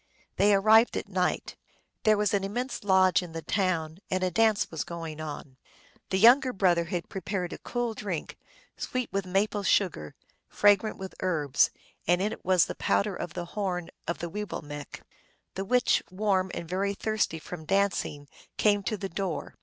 They 0.37 0.51
arrived 0.55 0.97
at 0.97 1.07
night. 1.07 1.55
There 2.05 2.17
was 2.17 2.33
an 2.33 2.43
immense 2.43 2.83
lodge 2.83 3.21
in 3.21 3.33
the 3.33 3.43
town, 3.43 3.99
and 4.09 4.23
a 4.23 4.31
dance 4.31 4.71
was 4.71 4.83
going 4.83 5.21
on. 5.21 5.57
The 6.09 6.17
younger 6.17 6.51
brother 6.53 6.85
had 6.85 7.07
prepared 7.07 7.53
a 7.53 7.59
cool 7.59 7.93
drink, 7.93 8.35
sweet 8.77 9.13
with 9.13 9.27
maple 9.27 9.61
sugar, 9.61 10.15
fragrant 10.49 10.97
with 10.97 11.13
herbs, 11.19 11.69
and 12.07 12.19
in 12.19 12.31
it 12.31 12.43
was 12.43 12.65
the 12.65 12.73
powder 12.73 13.15
of 13.15 13.35
the 13.35 13.45
horn 13.53 13.91
of 14.07 14.17
the 14.17 14.27
Weewillmekq. 14.31 15.03
The 15.53 15.65
witch, 15.65 16.01
warm 16.09 16.49
and 16.55 16.67
very 16.67 16.95
thirsty 16.95 17.37
from 17.37 17.65
dancing, 17.65 18.27
came 18.57 18.81
to 18.81 18.97
the 18.97 19.07
door. 19.07 19.53